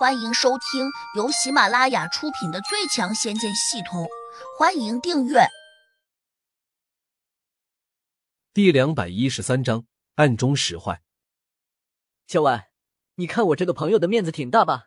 [0.00, 4.04] 欢迎收听由喜马拉雅出品的《最强仙剑系统》，
[4.58, 5.40] 欢迎订阅。
[8.54, 9.84] 第两百一十三章
[10.14, 11.02] 暗中使坏。
[12.26, 12.68] 小婉，
[13.16, 14.84] 你看我这个朋友的面子挺大吧？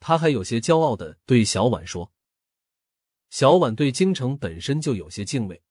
[0.00, 2.10] 他还有些骄傲的对小婉说。
[3.28, 5.62] 小婉对京城本身就有些敬畏，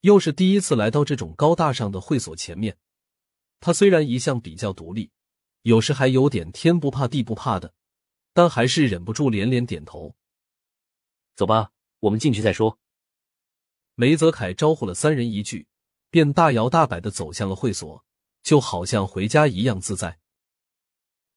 [0.00, 2.78] 又是第一次来到这种高大上的会所前面，
[3.60, 5.12] 他虽然一向比较独立。
[5.68, 7.74] 有时还有点天不怕地不怕的，
[8.32, 10.16] 但还是忍不住连连点头。
[11.36, 12.78] 走吧，我们进去再说。
[13.94, 15.66] 梅泽凯招呼了三人一句，
[16.08, 18.02] 便大摇大摆的走向了会所，
[18.42, 20.18] 就好像回家一样自在。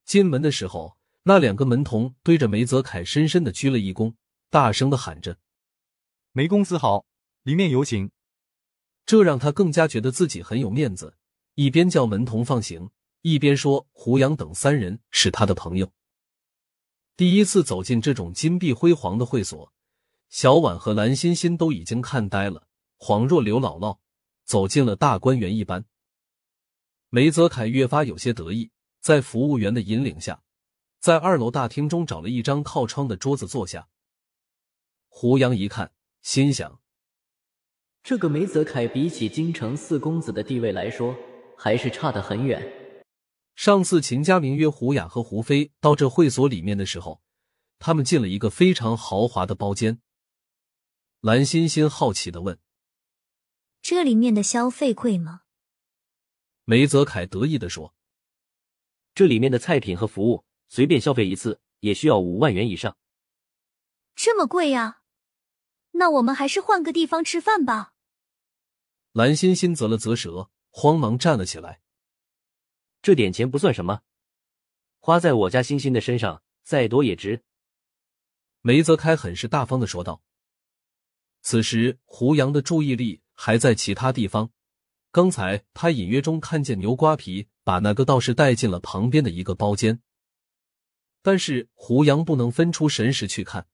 [0.06, 4.14] 进门的时候，那两个门童对着梅泽凯深深的鞠了一躬，
[4.48, 5.36] 大声的喊着
[6.32, 7.04] ：“梅公子好，
[7.42, 8.10] 里面有请。”
[9.04, 11.18] 这让他更加觉得自己很有面子，
[11.56, 12.88] 一边叫门童放行。
[13.22, 15.92] 一边说：“胡杨等三人是他的朋友。”
[17.16, 19.72] 第一次走进这种金碧辉煌的会所，
[20.28, 22.66] 小婉和蓝欣欣都已经看呆了，
[22.98, 23.98] 恍若刘姥姥
[24.44, 25.84] 走进了大观园一般。
[27.10, 28.70] 梅泽凯越发有些得意，
[29.00, 30.42] 在服务员的引领下，
[30.98, 33.88] 在二楼大厅中找了一张靠窗的桌子坐下。
[35.08, 35.92] 胡杨一看，
[36.22, 36.80] 心想
[38.02, 41.14] ：“这个梅泽凯比起京城四公子的地位来说，
[41.56, 42.66] 还是差得很远。”
[43.62, 47.22] 上次秦佳明约胡雅和胡飞到这会所里面的时候，
[47.78, 50.02] 他们进了一个非常豪华的包间。
[51.20, 52.58] 蓝欣欣好奇的问
[53.80, 55.42] ：“这里面的消费贵吗？”
[56.66, 57.94] 梅泽凯得意的说
[59.14, 62.96] ：“这里面的菜品和服务，随便消费一次也需要五万元以上。”
[64.16, 65.02] 这么贵呀？
[65.92, 67.92] 那我们还是换个地方吃饭吧。
[69.12, 71.81] 蓝欣欣啧了啧舌，慌忙站了起来。
[73.02, 74.02] 这点钱不算什么，
[75.00, 77.42] 花在我家欣欣的身上，再多也值。
[78.60, 80.22] 梅泽开很是大方的说道。
[81.40, 84.52] 此时胡杨的注意力还在其他地方，
[85.10, 90.00] 刚才他隐约中看见牛瓜皮把那个道士带进了旁边的一个包间，
[91.22, 93.66] 但是胡杨不能分出神识去看，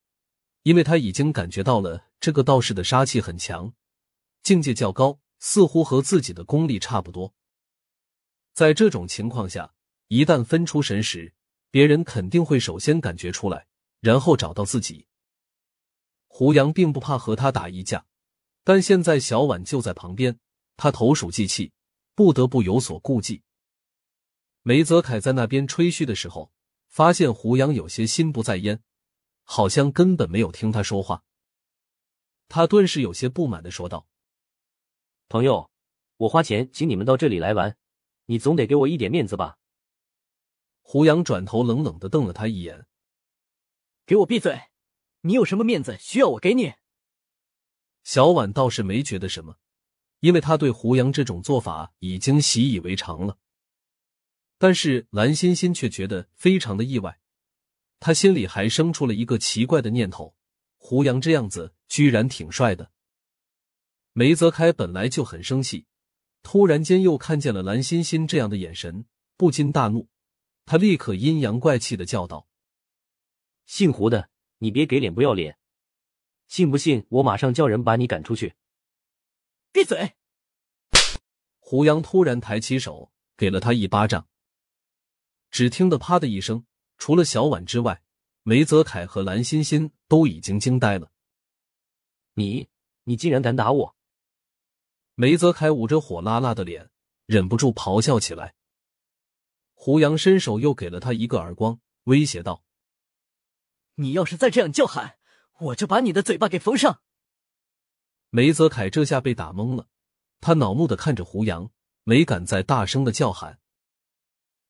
[0.62, 3.74] 因为他已经感觉到了这个道士的杀气很强，
[4.42, 7.34] 境界较高，似乎和自己的功力差不多。
[8.58, 9.72] 在这种情况下，
[10.08, 11.32] 一旦分出神识，
[11.70, 13.68] 别人肯定会首先感觉出来，
[14.00, 15.06] 然后找到自己。
[16.26, 18.04] 胡杨并不怕和他打一架，
[18.64, 20.40] 但现在小婉就在旁边，
[20.76, 21.72] 他投鼠忌器，
[22.16, 23.44] 不得不有所顾忌。
[24.62, 26.50] 梅泽凯在那边吹嘘的时候，
[26.88, 28.82] 发现胡杨有些心不在焉，
[29.44, 31.22] 好像根本没有听他说话。
[32.48, 34.08] 他顿时有些不满的说道
[35.30, 35.70] ：“朋友，
[36.16, 37.76] 我花钱请你们到这里来玩。”
[38.30, 39.56] 你总得给我一点面子吧？
[40.82, 42.86] 胡杨转头冷冷的瞪了他一眼
[44.04, 44.68] ：“给我闭嘴！
[45.22, 46.74] 你有什么面子需要我给你？”
[48.04, 49.56] 小婉倒是没觉得什么，
[50.20, 53.38] 因为他对胡杨这种做法已经习以为常了。
[54.58, 57.20] 但是蓝欣欣却觉得非常的意外，
[57.98, 60.36] 他心里还生出了一个奇怪的念头：
[60.76, 62.92] 胡杨这样子居然挺帅的。
[64.12, 65.86] 梅泽开本来就很生气。
[66.50, 69.04] 突然间又看见了蓝欣欣这样的眼神，
[69.36, 70.08] 不禁大怒。
[70.64, 72.48] 他立刻阴阳怪气的叫道
[73.68, 75.58] ：“姓胡的，你别给脸不要脸！
[76.46, 78.54] 信不信我马上叫人把你赶出去？”
[79.72, 80.14] 闭嘴！
[81.58, 84.26] 胡杨突然抬起手给了他一巴掌。
[85.50, 86.64] 只听得“啪”的一声，
[86.96, 88.02] 除了小婉之外，
[88.42, 91.12] 梅泽凯和蓝欣欣都已经惊呆了。
[92.32, 92.70] 你，
[93.04, 93.97] 你竟然敢打我！
[95.20, 96.92] 梅泽凯捂着火辣辣的脸，
[97.26, 98.54] 忍不住咆哮起来。
[99.74, 102.62] 胡杨伸手又给了他一个耳光，威胁道
[103.98, 105.18] ：“你要是再这样叫喊，
[105.58, 107.02] 我就把你的嘴巴给缝上。”
[108.30, 109.88] 梅泽凯这下被打懵了，
[110.40, 111.72] 他恼怒的看着胡杨，
[112.04, 113.58] 没敢再大声的叫喊：“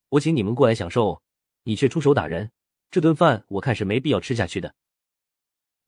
[0.08, 1.22] 我请你们过来享受，
[1.64, 2.52] 你却出手打人，
[2.90, 4.74] 这顿饭我看是没必要吃下去的。”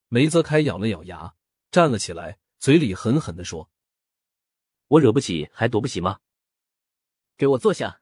[0.07, 1.33] 梅泽凯咬了咬牙，
[1.71, 3.70] 站了起来，嘴里狠狠的说。
[4.91, 6.19] 我惹不起还躲不起吗？
[7.37, 8.01] 给我坐下。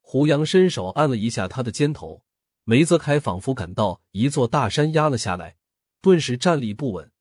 [0.00, 2.24] 胡杨伸手按了一下他的肩头，
[2.64, 5.56] 梅泽凯仿佛感到一座大山压了下来，
[6.00, 7.12] 顿时站立不稳，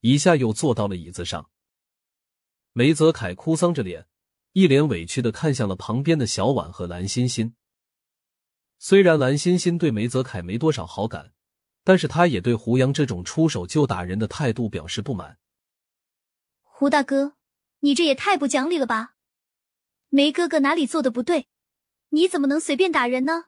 [0.00, 1.48] 一下又坐到了椅子上。
[2.72, 4.06] 梅泽凯哭丧着脸，
[4.52, 7.54] 一脸委屈的看向了旁边的小婉和蓝欣欣。
[8.78, 11.32] 虽然蓝欣欣对梅泽凯没多少好感，
[11.82, 15.38] 但是他也对胡杨这种出手就打人的态度表示不满。
[16.60, 17.35] 胡大哥。
[17.86, 19.14] 你这也太不讲理了吧！
[20.08, 21.46] 梅哥哥哪里做的不对？
[22.08, 23.44] 你怎么能随便打人呢？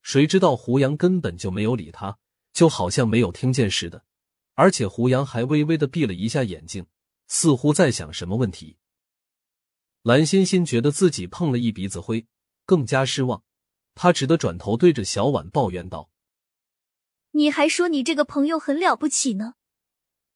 [0.00, 2.18] 谁知道胡杨根本就没有理他，
[2.54, 4.06] 就好像没有听见似的。
[4.54, 6.86] 而且胡杨还微微的闭了一下眼睛，
[7.26, 8.78] 似乎在想什么问题。
[10.00, 12.26] 蓝欣欣觉得自己碰了一鼻子灰，
[12.64, 13.44] 更加失望。
[13.94, 16.08] 他只得转头对着小婉抱怨道
[17.32, 19.56] ：“你还说你这个朋友很了不起呢，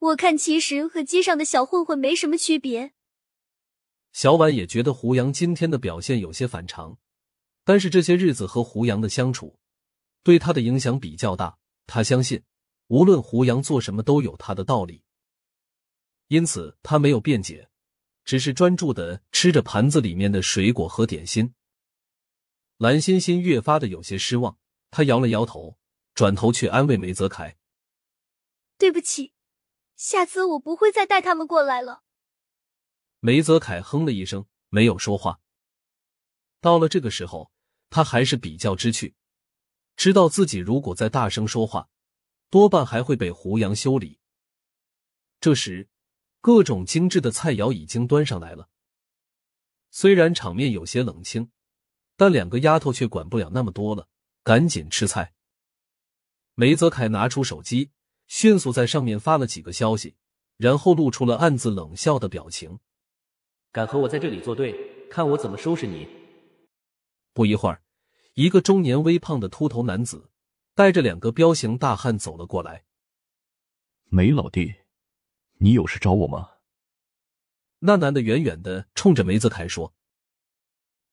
[0.05, 2.93] 我看其实和街上的小混混没什么区别。”
[4.13, 6.99] 小婉也觉得胡杨今天的表现有些反常，
[7.65, 9.59] 但是这些日子和胡杨的相处，
[10.23, 11.59] 对他的影响比较大。
[11.87, 12.43] 他相信，
[12.87, 15.03] 无论胡杨做什么，都有他的道理。
[16.29, 17.69] 因此，他没有辩解，
[18.25, 21.53] 只是专注的吃着盘子里面的水果和点心。
[22.79, 24.59] 蓝欣欣越发的有些失望，
[24.91, 25.77] 她摇了摇头，
[26.15, 27.57] 转头去安慰梅泽凯
[28.79, 29.34] ：“对不起，
[29.97, 32.03] 下次我不会再带他们过来了。”
[33.21, 35.41] 梅泽凯哼了一声，没有说话。
[36.61, 37.51] 到了这个时候，
[37.91, 39.15] 他还是比较知趣，
[39.97, 41.89] 知道自己如果再大声说话，
[42.51, 44.19] 多半还会被胡杨修理。
[45.41, 45.89] 这时，
[46.41, 48.69] 各种精致的菜肴已经端上来了。
[49.91, 51.51] 虽然场面有些冷清，
[52.17, 54.09] 但两个丫头却管不了那么多了，
[54.43, 55.35] 赶紧吃菜。
[56.55, 57.91] 梅泽凯拿出手机，
[58.27, 60.17] 迅速在上面发了几个消息，
[60.57, 62.79] 然后露出了暗自冷笑的表情。
[63.73, 66.09] 敢和我在这里作对，看我怎么收拾你！
[67.33, 67.83] 不一会儿，
[68.35, 70.31] 一个中年微胖的秃头男子
[70.75, 72.85] 带着两个彪形大汉走了过来。
[74.05, 74.75] 梅老弟，
[75.59, 76.51] 你有事找我吗？
[77.81, 79.93] 那男的远远的冲着梅泽凯说：“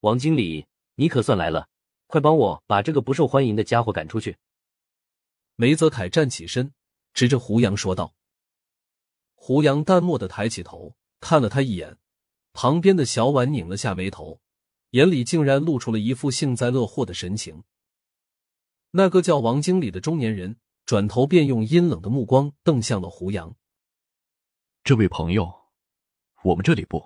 [0.02, 1.68] 王经理，你可算来了，
[2.08, 4.38] 快帮我把这个不受欢迎的家伙赶出去。”
[5.58, 6.74] 梅泽凯站起身，
[7.14, 8.16] 指着胡杨说道。
[9.36, 11.98] 胡杨淡漠的抬起头看了他一眼。
[12.54, 14.42] 旁边的小婉拧了下眉头，
[14.90, 17.64] 眼里竟然露出了一副幸灾乐祸的神情。
[18.92, 23.56] 那个叫王经理的中年人转头便用阴冷的目光瞪向了胡杨。
[24.84, 25.50] 这位朋友，
[26.44, 27.02] 我们这里不……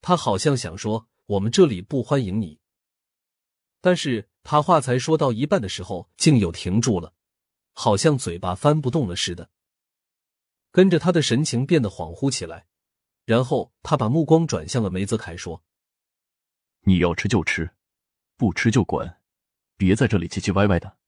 [0.00, 2.60] 他好像想说我们这里不欢迎你，
[3.80, 7.14] 但是他话才说到一半的时候，竟又停住了，
[7.74, 9.50] 好像嘴巴翻不动了似的。
[10.72, 12.66] 跟着他的神情变得恍惚起来。
[13.26, 15.62] 然后他把目光转向了梅泽凯，说
[16.84, 17.70] ：“你要吃就吃，
[18.36, 19.16] 不吃就滚，
[19.78, 20.98] 别在这里唧唧歪歪的。”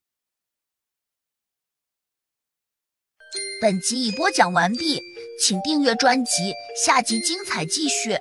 [3.61, 4.99] 本集已播讲完毕，
[5.39, 8.17] 请订阅专辑，下集精彩继续。